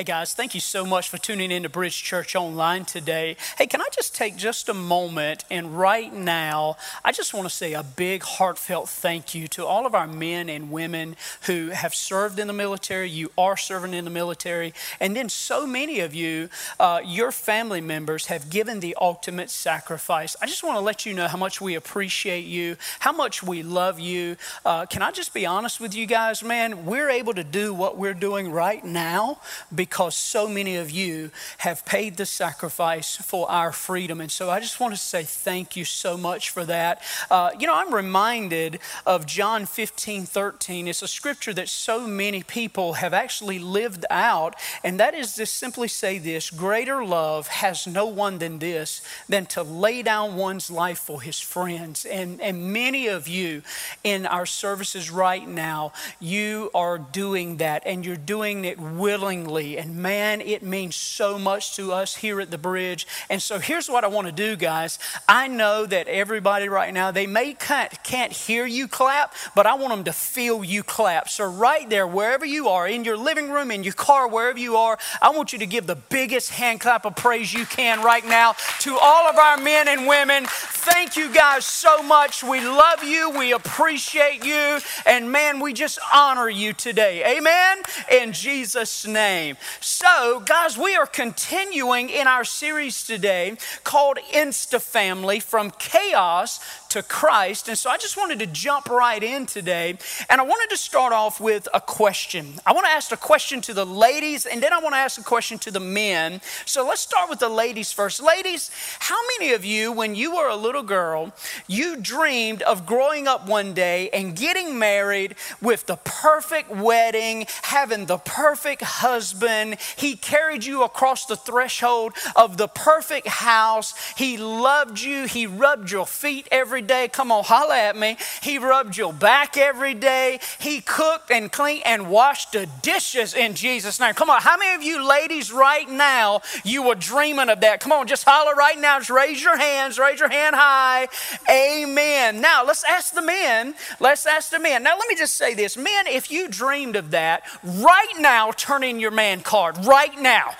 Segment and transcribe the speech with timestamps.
[0.00, 3.36] Hey guys, thank you so much for tuning in to Bridge Church Online today.
[3.58, 7.54] Hey, can I just take just a moment and right now, I just want to
[7.54, 11.94] say a big heartfelt thank you to all of our men and women who have
[11.94, 13.10] served in the military.
[13.10, 14.72] You are serving in the military.
[15.00, 16.48] And then so many of you,
[16.78, 20.34] uh, your family members, have given the ultimate sacrifice.
[20.40, 23.62] I just want to let you know how much we appreciate you, how much we
[23.62, 24.38] love you.
[24.64, 26.86] Uh, can I just be honest with you guys, man?
[26.86, 29.40] We're able to do what we're doing right now
[29.74, 34.20] because so many of you have paid the sacrifice for our freedom.
[34.20, 37.02] And so I just want to say thank you so much for that.
[37.30, 40.88] Uh, you know, I'm reminded of John 15 13.
[40.88, 45.46] It's a scripture that so many people have actually lived out, and that is to
[45.46, 50.70] simply say this greater love has no one than this, than to lay down one's
[50.70, 52.04] life for his friends.
[52.04, 53.62] And, and many of you
[54.04, 59.96] in our services right now, you are doing that, and you're doing it willingly and
[59.96, 63.06] man, it means so much to us here at the bridge.
[63.28, 64.98] And so here's what I want to do, guys.
[65.28, 69.74] I know that everybody right now, they may can't, can't hear you clap, but I
[69.74, 71.28] want them to feel you clap.
[71.28, 74.76] So right there, wherever you are, in your living room, in your car, wherever you
[74.76, 78.24] are, I want you to give the biggest hand clap of praise you can right
[78.24, 80.46] now to all of our men and women.
[80.48, 82.42] Thank you guys so much.
[82.42, 83.30] We love you.
[83.30, 84.80] We appreciate you.
[85.06, 87.36] And man, we just honor you today.
[87.36, 87.82] Amen.
[88.10, 89.56] In Jesus' name.
[89.80, 96.60] So, guys, we are continuing in our series today called Insta Family from Chaos
[96.90, 97.68] to Christ.
[97.68, 99.98] And so I just wanted to jump right in today.
[100.28, 102.54] And I wanted to start off with a question.
[102.66, 105.20] I want to ask a question to the ladies, and then I want to ask
[105.20, 106.40] a question to the men.
[106.66, 108.22] So let's start with the ladies first.
[108.22, 111.32] Ladies, how many of you, when you were a little girl,
[111.66, 118.06] you dreamed of growing up one day and getting married with the perfect wedding, having
[118.06, 119.76] the perfect husband?
[119.96, 123.94] He carried you across the threshold of the perfect house.
[124.16, 125.26] He loved you.
[125.26, 127.08] He rubbed your feet every every day.
[127.08, 128.16] Come on, holla at me.
[128.42, 130.40] He rubbed your back every day.
[130.58, 134.14] He cooked and cleaned and washed the dishes in Jesus' name.
[134.14, 137.80] Come on, how many of you ladies right now, you were dreaming of that?
[137.80, 138.98] Come on, just holler right now.
[138.98, 141.08] Just raise your hands, raise your hand high.
[141.50, 142.40] Amen.
[142.40, 143.74] Now, let's ask the men.
[143.98, 144.82] Let's ask the men.
[144.82, 145.76] Now, let me just say this.
[145.76, 149.84] Men, if you dreamed of that, right now, turn in your man card.
[149.84, 150.52] Right now.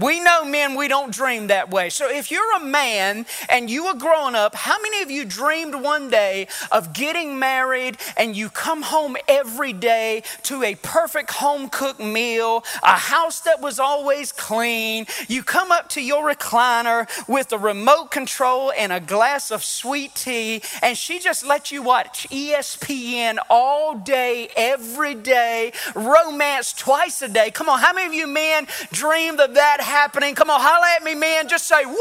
[0.00, 1.90] We know men, we don't dream that way.
[1.90, 5.74] So if you're a man and you were growing up, how many of you dreamed
[5.74, 11.68] one day of getting married and you come home every day to a perfect home
[11.68, 15.06] cooked meal, a house that was always clean?
[15.26, 20.14] You come up to your recliner with a remote control and a glass of sweet
[20.14, 27.28] tea, and she just lets you watch ESPN all day, every day, romance twice a
[27.28, 27.50] day.
[27.50, 30.34] Come on, how many of you men dreamed of that happening.
[30.34, 31.48] Come on, holla at me, man.
[31.48, 31.96] Just say, woo,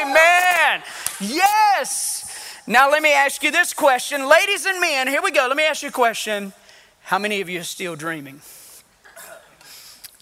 [0.00, 0.82] amen.
[1.20, 2.26] Yes.
[2.66, 4.28] Now, let me ask you this question.
[4.28, 5.46] Ladies and men, here we go.
[5.48, 6.52] Let me ask you a question.
[7.02, 8.40] How many of you are still dreaming?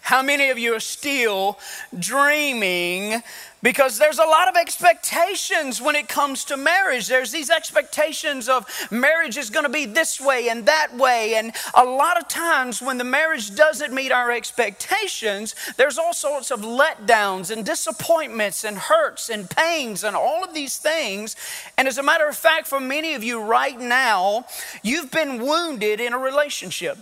[0.08, 1.58] How many of you are still
[1.98, 3.22] dreaming
[3.62, 7.08] because there's a lot of expectations when it comes to marriage.
[7.08, 11.34] There's these expectations of marriage is going to be this way and that way.
[11.34, 16.50] And a lot of times when the marriage doesn't meet our expectations, there's all sorts
[16.50, 21.36] of letdowns and disappointments and hurts and pains and all of these things.
[21.76, 24.46] And as a matter of fact, for many of you right now,
[24.82, 26.96] you've been wounded in a relationship.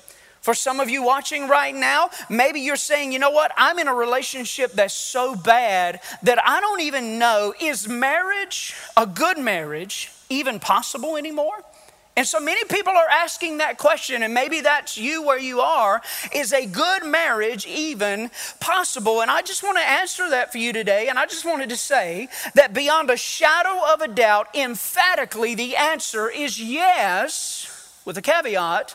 [0.46, 3.88] For some of you watching right now, maybe you're saying, you know what, I'm in
[3.88, 10.12] a relationship that's so bad that I don't even know, is marriage, a good marriage,
[10.28, 11.64] even possible anymore?
[12.16, 16.00] And so many people are asking that question, and maybe that's you where you are.
[16.32, 18.30] Is a good marriage even
[18.60, 19.22] possible?
[19.22, 21.08] And I just want to answer that for you today.
[21.08, 25.74] And I just wanted to say that beyond a shadow of a doubt, emphatically, the
[25.74, 28.94] answer is yes, with a caveat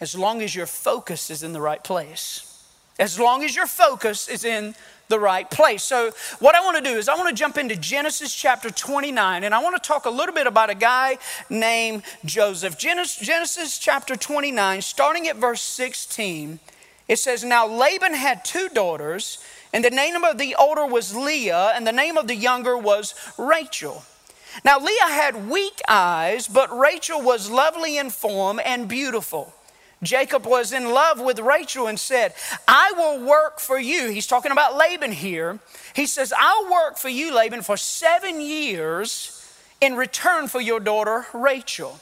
[0.00, 2.46] as long as your focus is in the right place.
[2.98, 4.74] As long as your focus is in
[5.08, 5.82] the right place.
[5.82, 9.44] So, what I want to do is, I want to jump into Genesis chapter 29,
[9.44, 11.18] and I want to talk a little bit about a guy
[11.50, 12.78] named Joseph.
[12.78, 16.60] Genesis, chapter 29, starting at verse 16,
[17.08, 21.72] it says, Now Laban had two daughters, and the name of the older was Leah,
[21.74, 24.04] and the name of the younger was Rachel.
[24.64, 29.54] Now Leah had weak eyes, but Rachel was lovely in form and beautiful.
[30.02, 32.34] Jacob was in love with Rachel and said,
[32.66, 34.08] I will work for you.
[34.10, 35.58] He's talking about Laban here.
[35.94, 39.36] He says, I'll work for you, Laban, for seven years
[39.80, 42.00] in return for your daughter Rachel.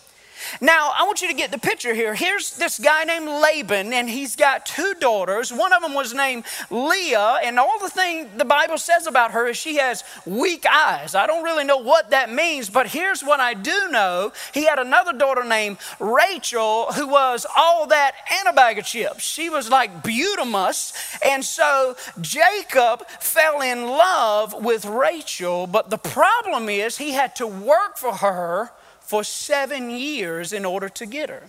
[0.61, 2.15] Now, I want you to get the picture here.
[2.15, 5.53] Here's this guy named Laban, and he's got two daughters.
[5.53, 9.47] One of them was named Leah, and all the thing the Bible says about her
[9.49, 11.15] is she has weak eyes.
[11.15, 14.33] I don't really know what that means, but here's what I do know.
[14.53, 19.25] He had another daughter named Rachel, who was all that and a bag of chips.
[19.25, 20.93] She was like beautimous,
[21.25, 27.47] and so Jacob fell in love with Rachel, but the problem is he had to
[27.47, 28.73] work for her
[29.09, 31.45] for seven years in order to get her.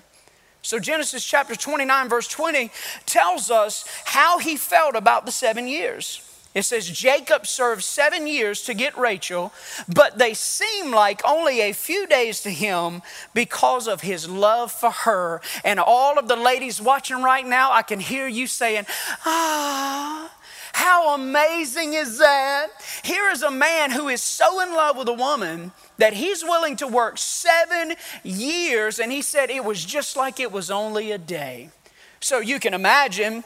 [0.61, 2.71] So, Genesis chapter 29, verse 20
[3.05, 6.21] tells us how he felt about the seven years.
[6.55, 9.53] It says, Jacob served seven years to get Rachel,
[9.93, 13.01] but they seem like only a few days to him
[13.33, 15.41] because of his love for her.
[15.65, 18.85] And all of the ladies watching right now, I can hear you saying,
[19.25, 20.18] Ah,
[20.89, 22.69] how amazing is that?
[23.03, 26.75] Here is a man who is so in love with a woman that he's willing
[26.77, 27.93] to work seven
[28.23, 31.69] years, and he said it was just like it was only a day.
[32.21, 33.43] So you can imagine.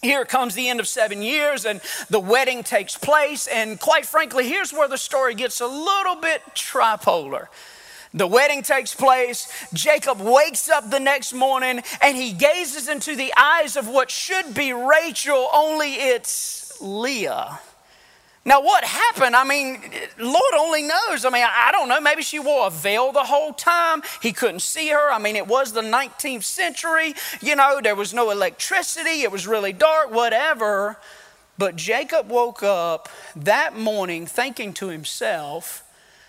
[0.00, 3.46] Here comes the end of seven years, and the wedding takes place.
[3.48, 7.48] And quite frankly, here's where the story gets a little bit tripolar.
[8.14, 9.52] The wedding takes place.
[9.74, 14.54] Jacob wakes up the next morning and he gazes into the eyes of what should
[14.54, 17.60] be Rachel, only it's Leah.
[18.44, 19.36] Now, what happened?
[19.36, 19.78] I mean,
[20.18, 21.26] Lord only knows.
[21.26, 22.00] I mean, I don't know.
[22.00, 24.02] Maybe she wore a veil the whole time.
[24.22, 25.12] He couldn't see her.
[25.12, 27.14] I mean, it was the 19th century.
[27.42, 29.22] You know, there was no electricity.
[29.22, 30.96] It was really dark, whatever.
[31.58, 35.84] But Jacob woke up that morning thinking to himself,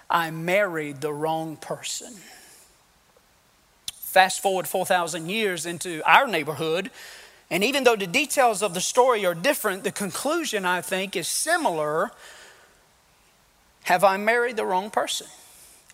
[0.10, 2.16] I married the wrong person.
[3.94, 6.90] Fast forward 4,000 years into our neighborhood,
[7.51, 11.28] and even though the details of the story are different, the conclusion, I think, is
[11.28, 12.12] similar.
[13.84, 15.28] Have I married the wrong person?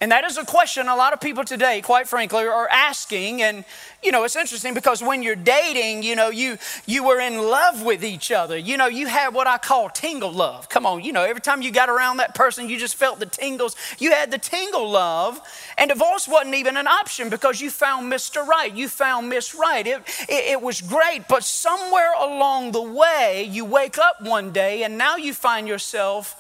[0.02, 3.42] And that is a question a lot of people today, quite frankly, are asking.
[3.42, 3.64] And,
[4.04, 7.82] you know, it's interesting because when you're dating, you know, you, you were in love
[7.82, 8.58] with each other.
[8.58, 10.68] You know, you had what I call tingle love.
[10.68, 13.26] Come on, you know, every time you got around that person, you just felt the
[13.26, 13.78] tingles.
[13.98, 15.40] You had the tingle love.
[15.78, 18.46] And divorce wasn't even an option because you found Mr.
[18.46, 18.76] Right.
[18.76, 19.88] You found Miss Right.
[19.88, 21.30] It, it, it was great.
[21.30, 26.36] But somewhere along the way, you wake up one day and now you find yourself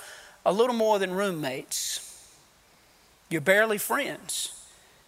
[0.45, 2.04] a little more than roommates
[3.29, 4.51] you're barely friends.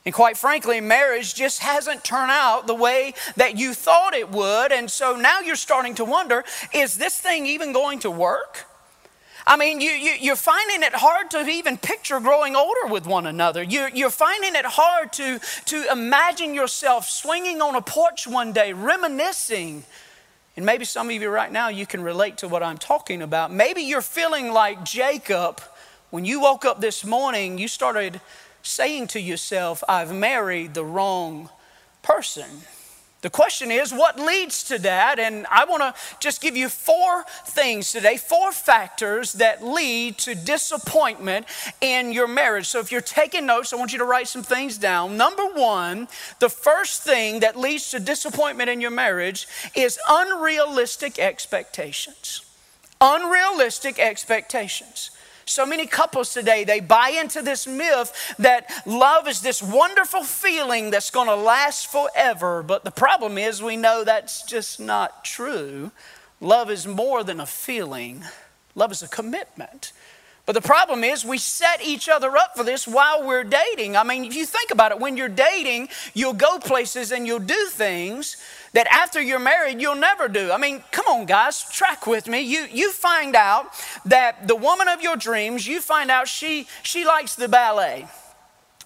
[0.05, 4.71] And quite frankly, marriage just hasn't turned out the way that you thought it would.
[4.71, 8.67] And so now you're starting to wonder is this thing even going to work?
[9.45, 13.25] I mean, you, you, are finding it hard to even picture growing older with one
[13.25, 13.63] another.
[13.63, 18.73] You, you're finding it hard to, to imagine yourself swinging on a porch one day,
[18.73, 19.83] reminiscing.
[20.57, 23.53] And maybe some of you right now, you can relate to what I'm talking about.
[23.53, 25.61] Maybe you're feeling like Jacob
[26.09, 28.21] when you woke up this morning, you started
[28.61, 31.49] saying to yourself, I've married the wrong
[32.01, 32.45] person.
[33.21, 35.17] The question is, what leads to that?
[35.17, 40.35] And I want to just give you four things today, four factors that lead to
[40.35, 41.47] disappointment
[41.81, 42.67] in your marriage.
[42.67, 45.17] So if you're taking notes, I want you to write some things down.
[45.17, 46.07] Number one,
[46.39, 52.45] the first thing that leads to disappointment in your marriage is unrealistic expectations.
[53.01, 55.09] Unrealistic expectations.
[55.49, 60.91] So many couples today, they buy into this myth that love is this wonderful feeling
[60.91, 62.61] that's going to last forever.
[62.61, 65.91] But the problem is, we know that's just not true.
[66.41, 68.23] Love is more than a feeling,
[68.75, 69.93] love is a commitment.
[70.47, 73.97] But the problem is, we set each other up for this while we're dating.
[73.97, 77.39] I mean, if you think about it, when you're dating, you'll go places and you'll
[77.39, 78.37] do things
[78.71, 80.49] that after you're married, you'll never do.
[80.53, 82.39] I mean, come on, guys, track with me.
[82.39, 83.73] You, you find out
[84.05, 88.07] that the woman of your dreams, you find out she, she likes the ballet.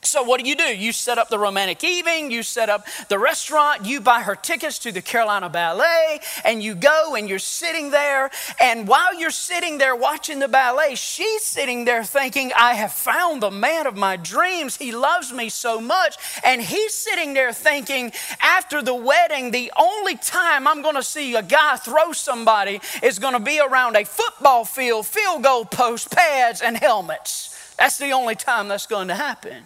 [0.03, 0.63] So, what do you do?
[0.63, 4.79] You set up the romantic evening, you set up the restaurant, you buy her tickets
[4.79, 8.31] to the Carolina Ballet, and you go and you're sitting there.
[8.60, 13.43] And while you're sitting there watching the ballet, she's sitting there thinking, I have found
[13.43, 14.75] the man of my dreams.
[14.75, 16.17] He loves me so much.
[16.43, 21.36] And he's sitting there thinking, after the wedding, the only time I'm going to see
[21.36, 26.10] a guy throw somebody is going to be around a football field, field goal post,
[26.10, 27.75] pads, and helmets.
[27.77, 29.63] That's the only time that's going to happen.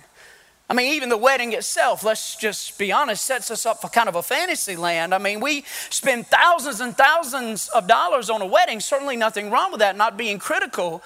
[0.68, 4.10] I mean, even the wedding itself, let's just be honest, sets us up for kind
[4.10, 5.14] of a fantasy land.
[5.14, 8.80] I mean, we spend thousands and thousands of dollars on a wedding.
[8.80, 11.04] Certainly nothing wrong with that, not being critical.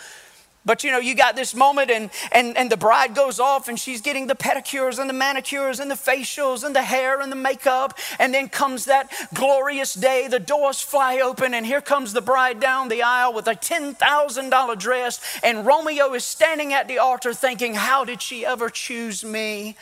[0.65, 3.79] But you know, you got this moment, and, and, and the bride goes off, and
[3.79, 7.35] she's getting the pedicures and the manicures and the facials and the hair and the
[7.35, 7.97] makeup.
[8.19, 10.27] And then comes that glorious day.
[10.27, 14.79] The doors fly open, and here comes the bride down the aisle with a $10,000
[14.79, 15.39] dress.
[15.43, 19.75] And Romeo is standing at the altar thinking, How did she ever choose me?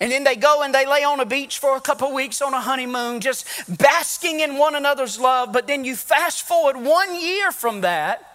[0.00, 2.54] And then they go and they lay on a beach for a couple weeks on
[2.54, 3.44] a honeymoon, just
[3.78, 5.52] basking in one another's love.
[5.52, 8.27] But then you fast forward one year from that,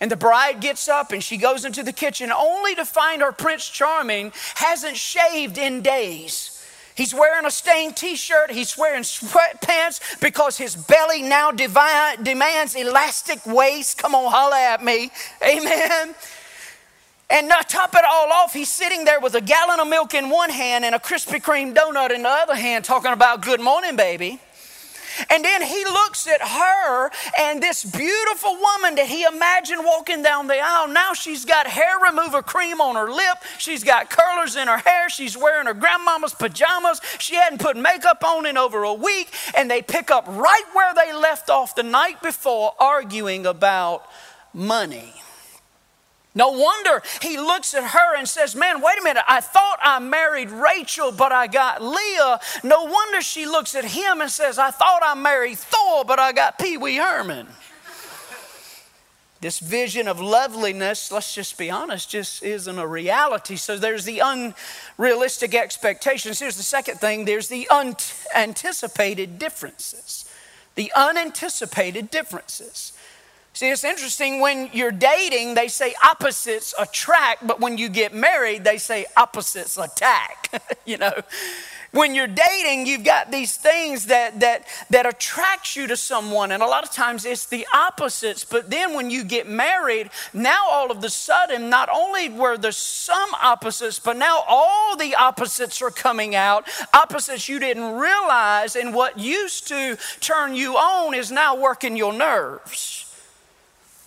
[0.00, 3.32] and the bride gets up and she goes into the kitchen only to find her
[3.32, 6.54] Prince Charming hasn't shaved in days.
[6.94, 13.46] He's wearing a stained t shirt, he's wearing sweatpants because his belly now demands elastic
[13.46, 13.98] waist.
[13.98, 15.10] Come on, holla at me.
[15.42, 16.14] Amen.
[17.30, 20.30] And to top it all off, he's sitting there with a gallon of milk in
[20.30, 23.96] one hand and a Krispy Kreme donut in the other hand, talking about good morning,
[23.96, 24.40] baby.
[25.30, 30.46] And then he looks at her and this beautiful woman that he imagined walking down
[30.46, 30.88] the aisle.
[30.88, 33.38] Now she's got hair remover cream on her lip.
[33.58, 35.08] She's got curlers in her hair.
[35.08, 37.00] She's wearing her grandmama's pajamas.
[37.18, 39.32] She hadn't put makeup on in over a week.
[39.56, 44.06] And they pick up right where they left off the night before, arguing about
[44.52, 45.14] money.
[46.38, 49.98] No wonder he looks at her and says, Man, wait a minute, I thought I
[49.98, 52.38] married Rachel, but I got Leah.
[52.62, 56.30] No wonder she looks at him and says, I thought I married Thor, but I
[56.30, 57.48] got Pee Wee Herman.
[59.40, 63.56] this vision of loveliness, let's just be honest, just isn't a reality.
[63.56, 64.22] So there's the
[64.96, 66.38] unrealistic expectations.
[66.38, 70.24] Here's the second thing there's the unanticipated differences.
[70.76, 72.92] The unanticipated differences.
[73.54, 78.62] See, it's interesting when you're dating, they say opposites attract, but when you get married,
[78.62, 80.62] they say opposites attack.
[80.86, 81.12] you know,
[81.90, 86.62] when you're dating, you've got these things that that that attracts you to someone, and
[86.62, 88.44] a lot of times it's the opposites.
[88.44, 92.72] But then when you get married, now all of a sudden, not only were there
[92.72, 96.68] some opposites, but now all the opposites are coming out.
[96.92, 102.12] Opposites you didn't realize, and what used to turn you on is now working your
[102.12, 103.07] nerves.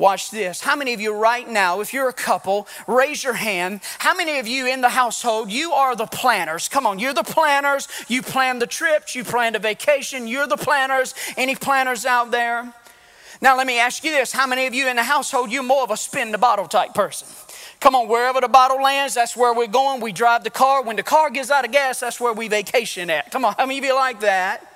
[0.01, 0.61] Watch this.
[0.61, 3.81] How many of you right now, if you're a couple, raise your hand.
[3.99, 6.67] How many of you in the household, you are the planners?
[6.67, 7.87] Come on, you're the planners.
[8.07, 11.13] You plan the trips, you plan the vacation, you're the planners.
[11.37, 12.73] Any planners out there?
[13.43, 15.83] Now, let me ask you this How many of you in the household, you're more
[15.83, 17.27] of a spin the bottle type person?
[17.79, 20.01] Come on, wherever the bottle lands, that's where we're going.
[20.01, 20.81] We drive the car.
[20.81, 23.29] When the car gets out of gas, that's where we vacation at.
[23.29, 24.70] Come on, how many of you like that?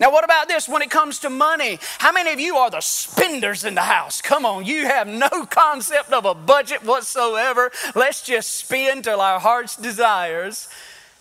[0.00, 1.78] Now, what about this when it comes to money?
[1.98, 4.22] How many of you are the spenders in the house?
[4.22, 7.70] Come on, you have no concept of a budget whatsoever.
[7.94, 10.70] Let's just spend till our heart's desires.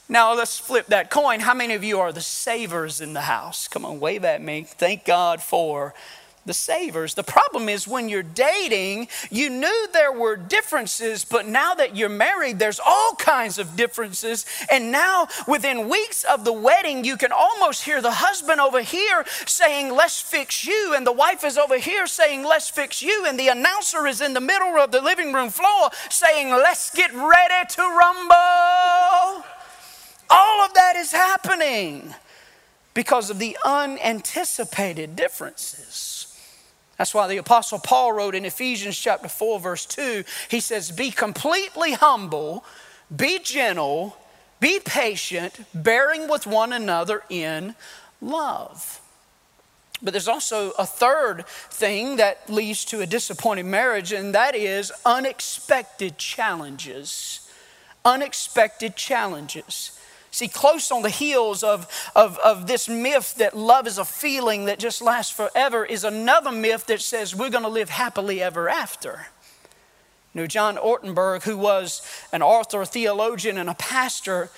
[0.07, 1.41] Now, let's flip that coin.
[1.41, 3.67] How many of you are the savers in the house?
[3.67, 4.63] Come on, wave at me.
[4.63, 5.93] Thank God for
[6.50, 7.13] the savers.
[7.13, 12.10] The problem is when you're dating, you knew there were differences, but now that you're
[12.10, 14.48] married, there's all kinds of differences.
[14.72, 19.25] And now, within weeks of the wedding, you can almost hear the husband over here
[19.46, 23.39] saying, Let's fix you, and the wife is over here saying, Let's fix you, and
[23.39, 27.68] the announcer is in the middle of the living room floor saying, Let's get ready
[27.75, 29.46] to rumble.
[30.32, 32.15] All of that is happening
[32.96, 36.08] because of the unanticipated differences.
[37.00, 41.12] That's why the Apostle Paul wrote in Ephesians chapter 4, verse 2, he says, Be
[41.12, 42.65] completely humble,
[43.15, 44.18] be gentle,
[44.60, 47.75] be patient, bearing with one another in
[48.22, 49.00] love.
[50.01, 54.91] But there's also a third thing that leads to a disappointed marriage, and that is
[55.06, 57.50] unexpected challenges.
[58.03, 59.98] Unexpected challenges.
[60.31, 64.65] See, close on the heels of, of, of this myth that love is a feeling
[64.65, 68.69] that just lasts forever is another myth that says we're going to live happily ever
[68.69, 69.27] after.
[70.33, 74.50] You know, John Ortberg, who was an author, a theologian, and a pastor,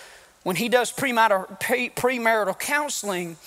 [0.44, 1.60] when he does premarital,
[1.96, 3.38] premarital counseling,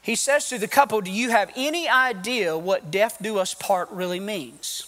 [0.00, 3.90] he says to the couple, Do you have any idea what death do us part
[3.90, 4.87] really means?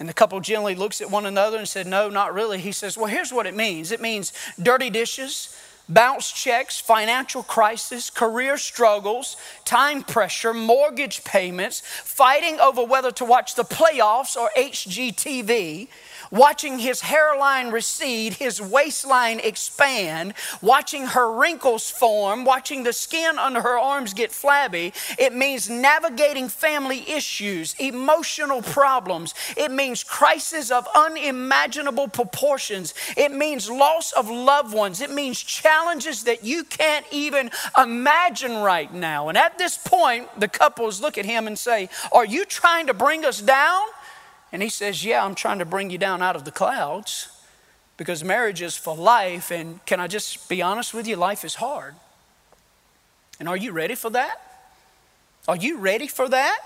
[0.00, 2.58] And the couple gently looks at one another and said, No, not really.
[2.58, 5.56] He says, Well, here's what it means it means dirty dishes,
[5.88, 13.54] bounce checks, financial crisis, career struggles, time pressure, mortgage payments, fighting over whether to watch
[13.54, 15.88] the playoffs or HGTV,
[16.30, 23.60] watching his hairline recede, his waistline expand, watching her wrinkles form, watching the skin under
[23.60, 24.92] her arms get flabby.
[25.18, 29.34] It means navigating family issues, emotional problems.
[29.56, 32.94] It means crisis of unimaginable proportions.
[33.16, 35.00] It means loss of loved ones.
[35.00, 39.28] It means challenges that you can't even imagine right now.
[39.28, 42.94] And at this point, the couples look at him and say, Are you trying to
[42.94, 43.82] bring us down?
[44.54, 47.28] And he says, Yeah, I'm trying to bring you down out of the clouds
[47.96, 49.50] because marriage is for life.
[49.50, 51.16] And can I just be honest with you?
[51.16, 51.96] Life is hard.
[53.40, 54.40] And are you ready for that?
[55.48, 56.60] Are you ready for that?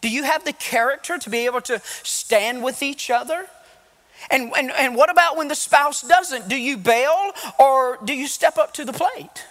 [0.00, 3.46] Do you have the character to be able to stand with each other?
[4.28, 6.48] And, and, and what about when the spouse doesn't?
[6.48, 9.46] Do you bail or do you step up to the plate?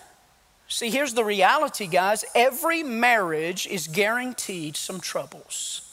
[0.68, 2.26] See, here's the reality, guys.
[2.36, 5.88] Every marriage is guaranteed some troubles.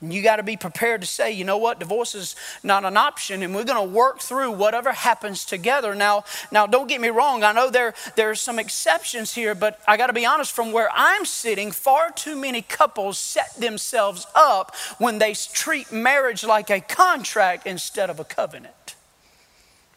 [0.00, 2.96] And you got to be prepared to say, you know what, divorce is not an
[2.96, 5.94] option, and we're going to work through whatever happens together.
[5.94, 7.44] Now, now, don't get me wrong.
[7.44, 10.52] I know there there are some exceptions here, but I got to be honest.
[10.52, 16.44] From where I'm sitting, far too many couples set themselves up when they treat marriage
[16.44, 18.74] like a contract instead of a covenant.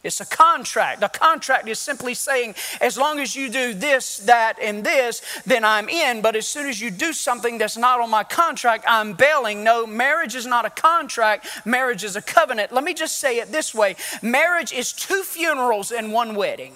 [0.03, 1.01] It's a contract.
[1.01, 5.63] A contract is simply saying, as long as you do this, that, and this, then
[5.63, 6.21] I'm in.
[6.21, 9.63] But as soon as you do something that's not on my contract, I'm bailing.
[9.63, 12.73] No, marriage is not a contract, marriage is a covenant.
[12.73, 16.73] Let me just say it this way marriage is two funerals and one wedding.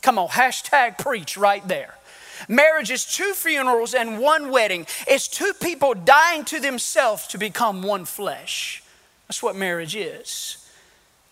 [0.00, 1.94] Come on, hashtag preach right there.
[2.48, 4.86] Marriage is two funerals and one wedding.
[5.08, 8.84] It's two people dying to themselves to become one flesh.
[9.26, 10.57] That's what marriage is.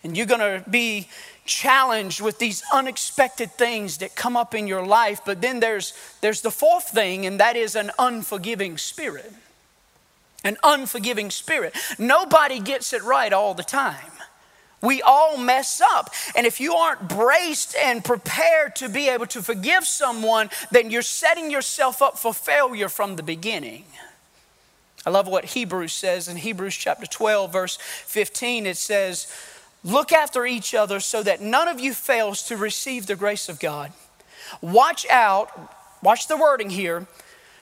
[0.03, 1.07] And you're going to be
[1.45, 5.21] challenged with these unexpected things that come up in your life.
[5.25, 9.33] But then there's, there's the fourth thing, and that is an unforgiving spirit.
[10.43, 11.75] An unforgiving spirit.
[11.97, 14.11] Nobody gets it right all the time.
[14.81, 16.13] We all mess up.
[16.35, 21.01] And if you aren't braced and prepared to be able to forgive someone, then you're
[21.01, 23.85] setting yourself up for failure from the beginning.
[25.05, 28.67] I love what Hebrews says in Hebrews chapter 12, verse 15.
[28.67, 29.31] It says,
[29.83, 33.59] Look after each other so that none of you fails to receive the grace of
[33.59, 33.91] God.
[34.61, 35.51] Watch out,
[36.01, 37.07] watch the wording here,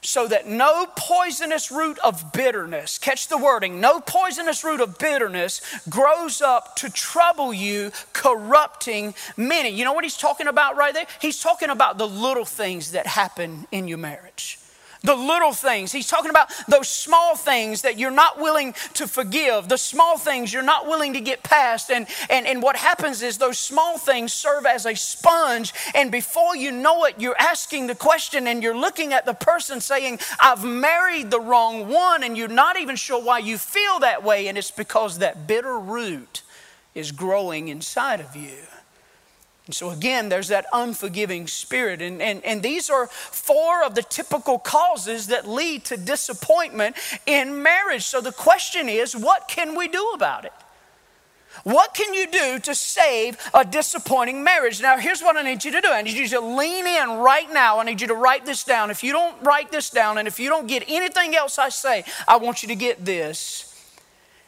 [0.01, 5.61] so that no poisonous root of bitterness, catch the wording, no poisonous root of bitterness
[5.89, 9.69] grows up to trouble you, corrupting many.
[9.69, 11.07] You know what he's talking about right there?
[11.19, 14.59] He's talking about the little things that happen in your marriage
[15.05, 15.91] the little things.
[15.91, 20.51] He's talking about those small things that you're not willing to forgive, the small things
[20.51, 21.91] you're not willing to get past.
[21.91, 25.73] And, and, and what happens is those small things serve as a sponge.
[25.93, 29.79] And before you know it, you're asking the question and you're looking at the person
[29.81, 32.23] saying, I've married the wrong one.
[32.23, 34.47] And you're not even sure why you feel that way.
[34.47, 36.41] And it's because that bitter root
[36.93, 38.57] is growing inside of you.
[39.65, 42.01] And so, again, there's that unforgiving spirit.
[42.01, 47.63] And, and, and these are four of the typical causes that lead to disappointment in
[47.63, 48.03] marriage.
[48.03, 50.53] So, the question is what can we do about it?
[51.63, 54.81] What can you do to save a disappointing marriage?
[54.81, 57.51] Now, here's what I need you to do I need you to lean in right
[57.51, 57.79] now.
[57.79, 58.91] I need you to write this down.
[58.91, 62.03] If you don't write this down and if you don't get anything else I say,
[62.27, 63.71] I want you to get this.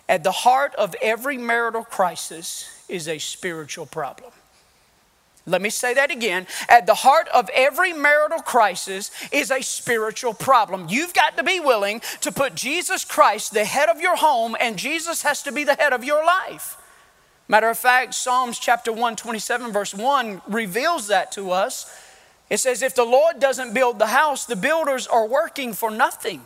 [0.10, 4.32] At the heart of every marital crisis is a spiritual problem.
[5.48, 6.46] Let me say that again.
[6.68, 10.88] At the heart of every marital crisis is a spiritual problem.
[10.90, 14.78] You've got to be willing to put Jesus Christ the head of your home, and
[14.78, 16.76] Jesus has to be the head of your life.
[17.48, 21.90] Matter of fact, Psalms chapter 127, verse 1 reveals that to us.
[22.50, 26.42] It says, If the Lord doesn't build the house, the builders are working for nothing.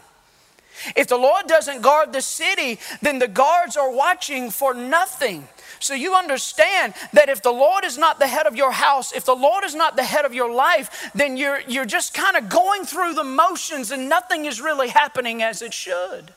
[0.96, 5.48] If the Lord doesn't guard the city, then the guards are watching for nothing.
[5.80, 9.26] So you understand that if the Lord is not the head of your house, if
[9.26, 12.50] the Lord is not the head of your life, then you're, you're just kind of
[12.50, 16.34] going through the motions and nothing is really happening as it should.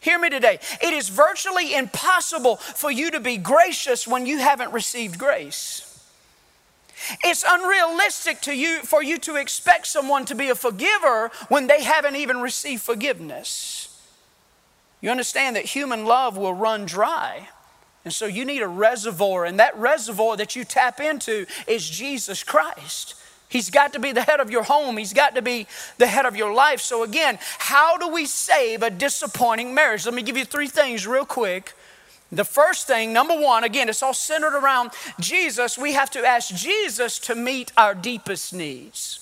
[0.00, 0.58] Hear me today.
[0.82, 5.93] It is virtually impossible for you to be gracious when you haven't received grace.
[7.24, 11.82] It's unrealistic to you for you to expect someone to be a forgiver when they
[11.82, 13.88] haven't even received forgiveness.
[15.00, 17.48] You understand that human love will run dry.
[18.04, 22.42] And so you need a reservoir, and that reservoir that you tap into is Jesus
[22.42, 23.14] Christ.
[23.48, 24.96] He's got to be the head of your home.
[24.96, 25.66] He's got to be
[25.98, 26.80] the head of your life.
[26.80, 30.04] So, again, how do we save a disappointing marriage?
[30.04, 31.72] Let me give you three things real quick.
[32.34, 35.78] The first thing, number one, again, it's all centered around Jesus.
[35.78, 39.20] We have to ask Jesus to meet our deepest needs.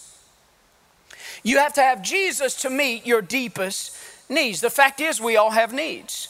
[1.43, 3.97] You have to have Jesus to meet your deepest
[4.29, 4.61] needs.
[4.61, 6.29] The fact is, we all have needs.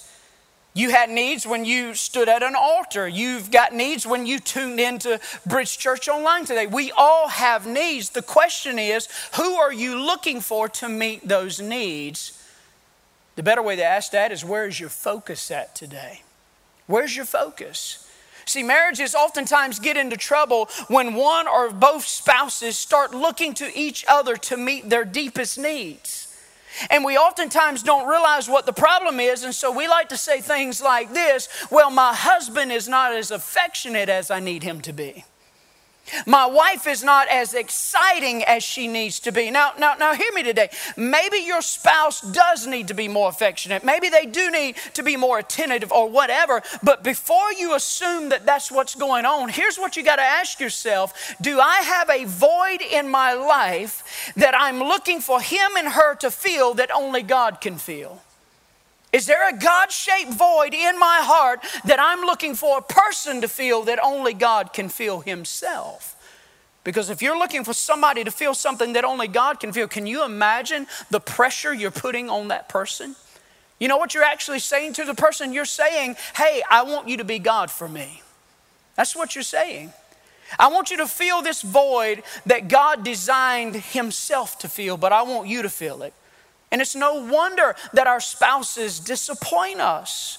[0.74, 3.06] You had needs when you stood at an altar.
[3.06, 6.66] You've got needs when you tuned into Bridge Church Online today.
[6.66, 8.10] We all have needs.
[8.10, 12.42] The question is, who are you looking for to meet those needs?
[13.36, 16.22] The better way to ask that is, where is your focus at today?
[16.86, 18.08] Where's your focus?
[18.44, 24.04] See, marriages oftentimes get into trouble when one or both spouses start looking to each
[24.08, 26.28] other to meet their deepest needs.
[26.90, 30.40] And we oftentimes don't realize what the problem is, and so we like to say
[30.40, 34.92] things like this Well, my husband is not as affectionate as I need him to
[34.92, 35.24] be.
[36.26, 39.50] My wife is not as exciting as she needs to be.
[39.50, 40.68] Now, now, now, hear me today.
[40.96, 43.84] Maybe your spouse does need to be more affectionate.
[43.84, 46.62] Maybe they do need to be more attentive or whatever.
[46.82, 50.60] But before you assume that that's what's going on, here's what you got to ask
[50.60, 55.88] yourself Do I have a void in my life that I'm looking for him and
[55.88, 58.20] her to feel that only God can feel?
[59.12, 63.42] Is there a God shaped void in my heart that I'm looking for a person
[63.42, 66.16] to feel that only God can feel Himself?
[66.82, 70.06] Because if you're looking for somebody to feel something that only God can feel, can
[70.06, 73.14] you imagine the pressure you're putting on that person?
[73.78, 75.52] You know what you're actually saying to the person?
[75.52, 78.22] You're saying, Hey, I want you to be God for me.
[78.96, 79.92] That's what you're saying.
[80.58, 85.22] I want you to feel this void that God designed Himself to feel, but I
[85.22, 86.14] want you to feel it.
[86.72, 90.38] And it's no wonder that our spouses disappoint us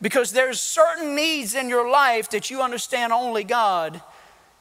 [0.00, 4.00] because there's certain needs in your life that you understand only God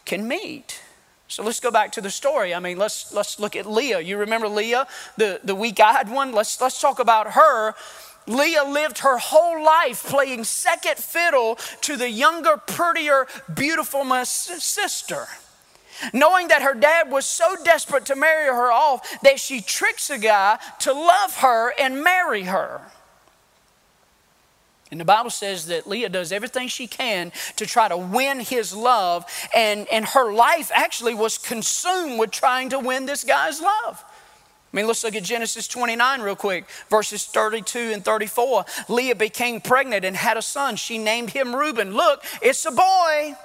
[0.03, 0.81] can meet.
[1.27, 2.55] So let's go back to the story.
[2.55, 4.01] I mean, let's let's look at Leah.
[4.01, 6.33] You remember Leah, the, the weak-eyed one?
[6.33, 7.75] Let's let's talk about her.
[8.27, 15.27] Leah lived her whole life playing second fiddle to the younger, prettier, beautiful sister
[16.13, 20.17] knowing that her dad was so desperate to marry her off that she tricks a
[20.17, 22.81] guy to love her and marry her.
[24.91, 28.75] And the Bible says that Leah does everything she can to try to win his
[28.75, 34.03] love, and, and her life actually was consumed with trying to win this guy's love.
[34.71, 38.65] I mean, let's look at Genesis 29 real quick, verses 32 and 34.
[38.89, 40.77] Leah became pregnant and had a son.
[40.77, 41.93] She named him Reuben.
[41.93, 43.35] Look, it's a boy.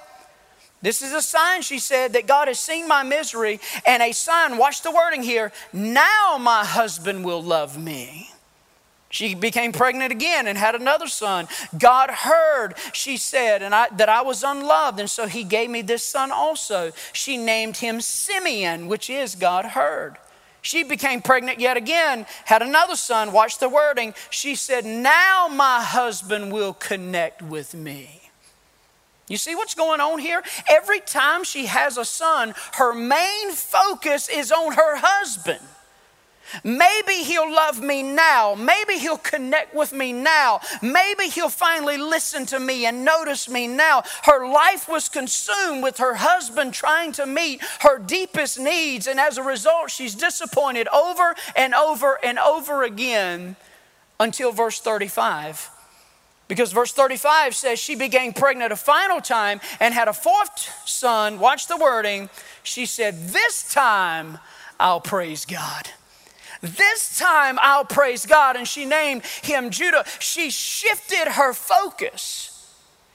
[0.86, 4.56] This is a sign, she said, that God has seen my misery, and a sign,
[4.56, 8.30] watch the wording here, now my husband will love me.
[9.08, 11.48] She became pregnant again and had another son.
[11.76, 15.82] God heard, she said, and I, that I was unloved, and so he gave me
[15.82, 16.92] this son also.
[17.12, 20.18] She named him Simeon, which is God heard.
[20.62, 23.32] She became pregnant yet again, had another son.
[23.32, 24.14] Watch the wording.
[24.30, 28.25] She said, Now my husband will connect with me.
[29.28, 30.42] You see what's going on here?
[30.68, 35.60] Every time she has a son, her main focus is on her husband.
[36.62, 38.54] Maybe he'll love me now.
[38.54, 40.60] Maybe he'll connect with me now.
[40.80, 44.04] Maybe he'll finally listen to me and notice me now.
[44.22, 49.38] Her life was consumed with her husband trying to meet her deepest needs, and as
[49.38, 53.56] a result, she's disappointed over and over and over again
[54.20, 55.70] until verse 35.
[56.48, 61.40] Because verse 35 says she became pregnant a final time and had a fourth son.
[61.40, 62.30] Watch the wording.
[62.62, 64.38] She said, This time
[64.78, 65.88] I'll praise God.
[66.60, 68.56] This time I'll praise God.
[68.56, 70.04] And she named him Judah.
[70.20, 72.52] She shifted her focus.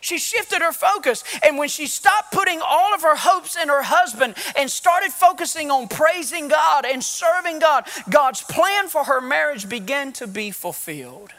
[0.01, 1.23] She shifted her focus.
[1.45, 5.71] And when she stopped putting all of her hopes in her husband and started focusing
[5.71, 11.31] on praising God and serving God, God's plan for her marriage began to be fulfilled.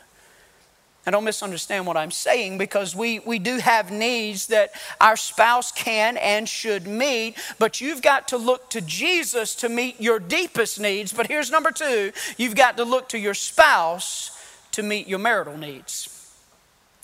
[1.04, 5.72] I don't misunderstand what I'm saying because we, we do have needs that our spouse
[5.72, 10.78] can and should meet, but you've got to look to Jesus to meet your deepest
[10.78, 11.12] needs.
[11.12, 14.38] But here's number two you've got to look to your spouse
[14.72, 16.12] to meet your marital needs.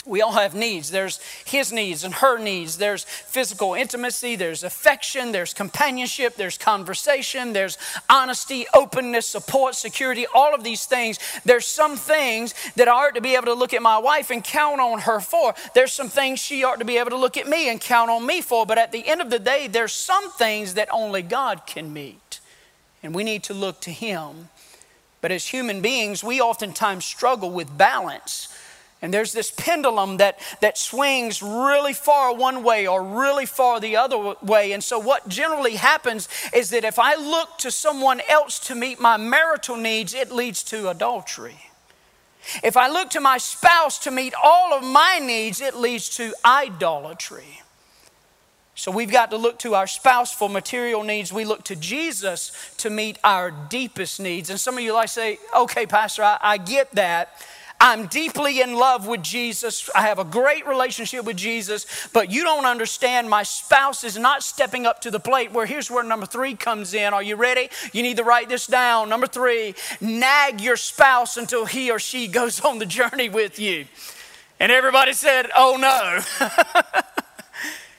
[0.08, 0.90] We all have needs.
[0.90, 2.78] There's his needs and her needs.
[2.78, 7.76] There's physical intimacy, there's affection, there's companionship, there's conversation, there's
[8.08, 11.18] honesty, openness, support, security, all of these things.
[11.44, 14.42] There's some things that I ought to be able to look at my wife and
[14.42, 15.54] count on her for.
[15.74, 18.24] There's some things she ought to be able to look at me and count on
[18.24, 18.64] me for.
[18.64, 22.40] But at the end of the day, there's some things that only God can meet.
[23.02, 24.48] And we need to look to Him.
[25.20, 28.48] But as human beings, we oftentimes struggle with balance
[29.00, 33.96] and there's this pendulum that, that swings really far one way or really far the
[33.96, 34.72] other way.
[34.72, 39.00] And so, what generally happens is that if I look to someone else to meet
[39.00, 41.58] my marital needs, it leads to adultery.
[42.64, 46.34] If I look to my spouse to meet all of my needs, it leads to
[46.44, 47.62] idolatry.
[48.74, 51.32] So we've got to look to our spouse for material needs.
[51.32, 54.50] We look to Jesus to meet our deepest needs.
[54.50, 57.44] And some of you like say, okay, Pastor, I, I get that.
[57.80, 59.88] I'm deeply in love with Jesus.
[59.94, 63.30] I have a great relationship with Jesus, but you don't understand.
[63.30, 65.52] My spouse is not stepping up to the plate.
[65.52, 67.14] Where here's where number three comes in.
[67.14, 67.68] Are you ready?
[67.92, 69.08] You need to write this down.
[69.08, 73.86] Number three, nag your spouse until he or she goes on the journey with you.
[74.58, 76.48] And everybody said, Oh no.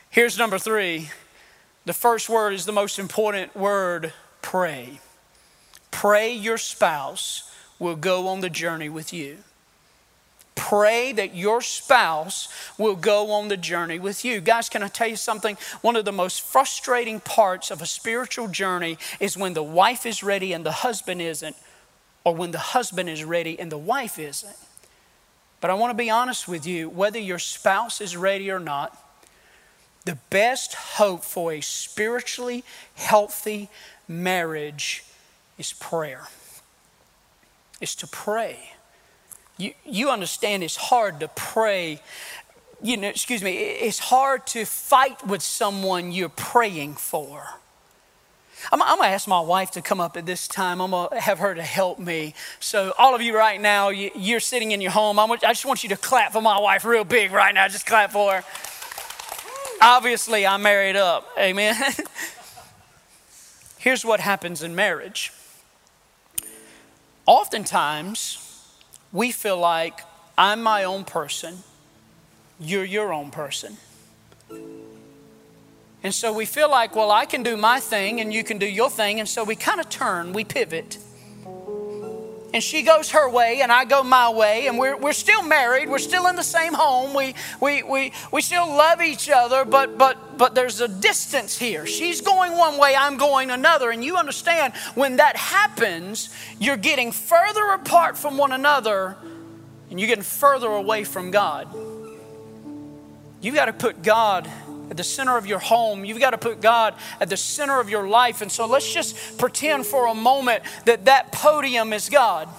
[0.10, 1.10] here's number three.
[1.86, 4.12] The first word is the most important word
[4.42, 5.00] pray.
[5.90, 9.38] Pray your spouse will go on the journey with you.
[10.60, 14.42] Pray that your spouse will go on the journey with you.
[14.42, 15.58] Guys, can I tell you something?
[15.82, 20.22] One of the most frustrating parts of a spiritual journey is when the wife is
[20.22, 21.56] ready and the husband isn't,
[22.26, 24.58] or when the husband is ready and the wife isn't.
[25.62, 28.98] But I want to be honest with you whether your spouse is ready or not,
[30.04, 33.70] the best hope for a spiritually healthy
[34.10, 35.06] marriage
[35.58, 36.28] is prayer.
[37.80, 38.74] Is to pray.
[39.60, 42.00] You, you understand it's hard to pray.
[42.82, 47.46] You know, excuse me, it's hard to fight with someone you're praying for.
[48.72, 50.82] I'm, I'm, gonna ask my wife to come up at this time.
[50.82, 52.36] I'm gonna have her to help me.
[52.62, 55.20] So, all of you right now, you, are sitting in your home.
[55.20, 57.68] I'm, I just want you to clap for my wife real big right now.
[57.68, 58.44] Just clap for her.
[59.82, 61.28] Obviously, I'm married up.
[61.38, 61.76] Amen.
[63.78, 65.34] Here's what happens in marriage.
[67.26, 68.49] Oftentimes,
[69.12, 70.02] we feel like
[70.38, 71.60] I'm my own person,
[72.60, 73.78] you're your own person.
[76.02, 78.66] And so we feel like, well, I can do my thing and you can do
[78.66, 79.20] your thing.
[79.20, 80.98] And so we kind of turn, we pivot.
[82.54, 84.68] And she goes her way and I go my way.
[84.68, 85.88] And we're, we're still married.
[85.90, 87.14] We're still in the same home.
[87.14, 91.86] We, we, we, we still love each other, but, but, but there's a distance here.
[91.86, 93.92] She's going one way, I'm going another.
[93.92, 99.16] And you understand when that happens, you're getting further apart from one another
[99.90, 101.68] and you're getting further away from God.
[103.42, 104.50] You've got to put God
[104.90, 106.06] at the center of your home.
[106.06, 108.42] You've got to put God at the center of your life.
[108.42, 112.50] And so let's just pretend for a moment that that podium is God.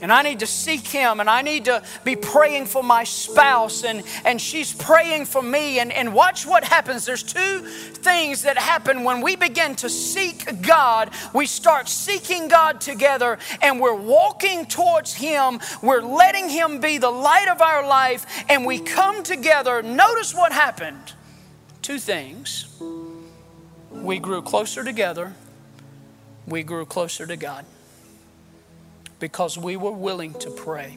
[0.00, 3.84] And I need to seek Him and I need to be praying for my spouse,
[3.84, 5.80] and, and she's praying for me.
[5.80, 7.04] And, and watch what happens.
[7.04, 11.10] There's two things that happen when we begin to seek God.
[11.34, 15.60] We start seeking God together and we're walking towards Him.
[15.82, 19.82] We're letting Him be the light of our life, and we come together.
[19.82, 21.12] Notice what happened
[21.82, 22.66] two things.
[23.90, 25.34] We grew closer together,
[26.46, 27.64] we grew closer to God
[29.18, 30.96] because we were willing to pray.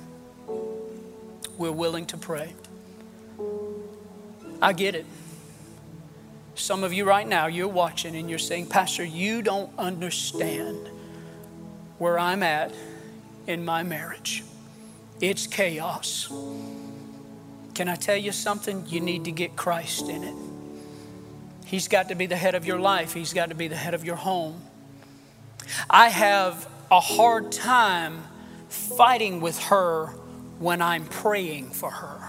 [1.58, 2.54] We're willing to pray.
[4.62, 5.06] I get it.
[6.56, 10.90] Some of you right now, you're watching and you're saying, Pastor, you don't understand
[11.98, 12.74] where I'm at
[13.48, 14.44] in my marriage.
[15.20, 16.32] It's chaos.
[17.74, 18.86] Can I tell you something?
[18.88, 20.36] You need to get Christ in it.
[21.66, 23.94] He's got to be the head of your life, He's got to be the head
[23.94, 24.62] of your home.
[25.90, 28.22] I have a hard time
[28.68, 30.08] fighting with her
[30.60, 32.20] when I'm praying for her.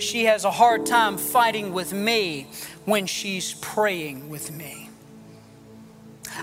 [0.00, 2.46] She has a hard time fighting with me
[2.86, 4.88] when she's praying with me.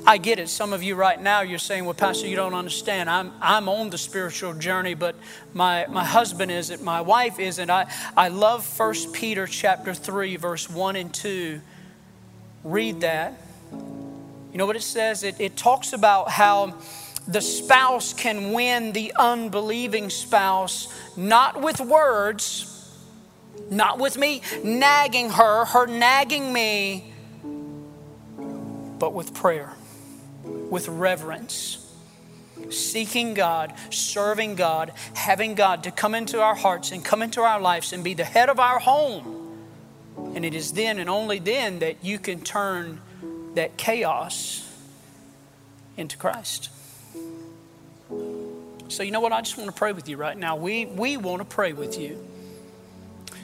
[0.05, 0.49] I get it.
[0.49, 3.10] Some of you right now, you're saying, well, Pastor, you don't understand.
[3.10, 5.15] I'm, I'm on the spiritual journey, but
[5.53, 7.69] my, my husband isn't, my wife isn't.
[7.69, 11.62] I, I love 1 Peter chapter 3, verse 1 and 2.
[12.63, 13.41] Read that.
[14.55, 15.23] You know what it says?
[15.23, 16.75] It, it talks about how
[17.27, 20.87] the spouse can win the unbelieving spouse
[21.17, 22.89] not with words,
[23.69, 27.11] not with me nagging her, her nagging me,
[28.97, 29.73] but with prayer,
[30.45, 31.93] with reverence,
[32.69, 37.59] seeking God, serving God, having God to come into our hearts and come into our
[37.59, 39.65] lives and be the head of our home.
[40.33, 43.01] And it is then and only then that you can turn
[43.55, 44.61] that chaos
[45.97, 46.69] into Christ.
[48.87, 49.31] So, you know what?
[49.31, 50.55] I just want to pray with you right now.
[50.55, 52.23] We, we want to pray with you.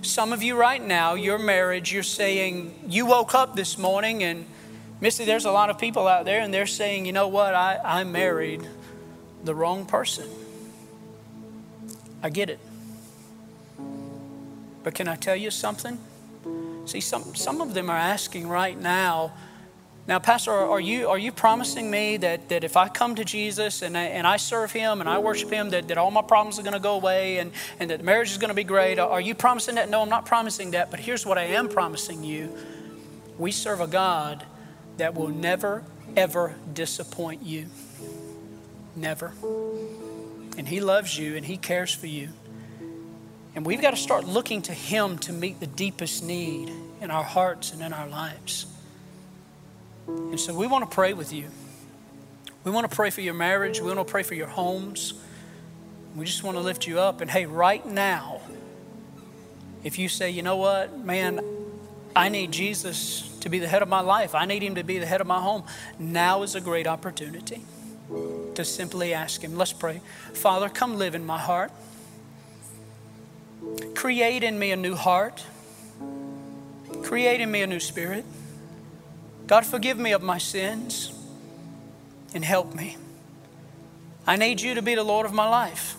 [0.03, 4.45] Some of you right now, your marriage, you're saying, you woke up this morning and,
[4.99, 7.55] Missy, there's a lot of people out there and they're saying, you know what?
[7.55, 8.67] I, I married
[9.43, 10.29] the wrong person.
[12.21, 12.59] I get it.
[14.83, 15.97] But can I tell you something?
[16.85, 19.33] See, some, some of them are asking right now,
[20.07, 23.83] now, Pastor, are you, are you promising me that, that if I come to Jesus
[23.83, 26.57] and I, and I serve Him and I worship Him, that, that all my problems
[26.57, 28.97] are going to go away and, and that marriage is going to be great?
[28.97, 29.89] Are you promising that?
[29.89, 30.89] No, I'm not promising that.
[30.89, 32.55] But here's what I am promising you
[33.37, 34.45] we serve a God
[34.97, 35.83] that will never,
[36.17, 37.67] ever disappoint you.
[38.95, 39.33] Never.
[40.57, 42.29] And He loves you and He cares for you.
[43.53, 47.23] And we've got to start looking to Him to meet the deepest need in our
[47.23, 48.65] hearts and in our lives.
[50.31, 51.49] And so we want to pray with you.
[52.63, 53.79] We want to pray for your marriage.
[53.79, 55.13] We want to pray for your homes.
[56.15, 57.21] We just want to lift you up.
[57.21, 58.41] And hey, right now,
[59.83, 61.41] if you say, you know what, man,
[62.15, 64.99] I need Jesus to be the head of my life, I need Him to be
[64.99, 65.63] the head of my home,
[65.97, 67.63] now is a great opportunity
[68.55, 69.57] to simply ask Him.
[69.57, 70.01] Let's pray.
[70.33, 71.71] Father, come live in my heart.
[73.95, 75.43] Create in me a new heart.
[77.03, 78.25] Create in me a new spirit.
[79.51, 81.11] God, forgive me of my sins
[82.33, 82.95] and help me.
[84.25, 85.97] I need you to be the Lord of my life.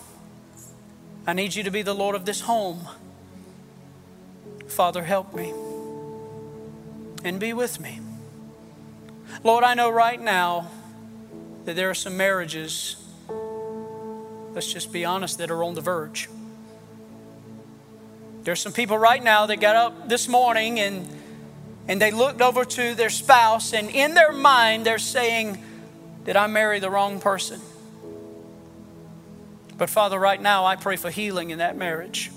[1.27, 2.87] I need you to be the Lord of this home.
[4.67, 5.53] Father, help me
[7.23, 7.99] and be with me.
[9.43, 10.71] Lord, I know right now
[11.65, 12.95] that there are some marriages,
[14.53, 16.27] let's just be honest, that are on the verge.
[18.45, 21.07] There's some people right now that got up this morning and
[21.87, 25.63] and they looked over to their spouse and in their mind they're saying,
[26.25, 27.61] "Did I marry the wrong person?"
[29.77, 32.31] But Father, right now I pray for healing in that marriage.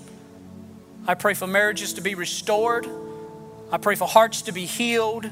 [1.07, 2.87] I pray for marriages to be restored.
[3.71, 5.29] I pray for hearts to be healed.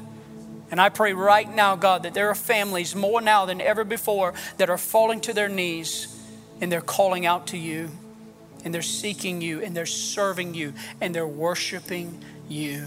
[0.70, 4.34] And I pray right now, God, that there are families more now than ever before
[4.56, 6.08] that are falling to their knees
[6.60, 7.90] and they're calling out to you
[8.64, 12.86] and they're seeking you and they're serving you and they're worshiping you.